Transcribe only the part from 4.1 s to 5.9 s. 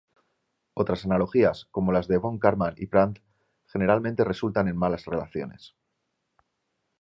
resultan en malas relaciones.